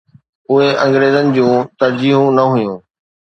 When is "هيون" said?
2.55-2.79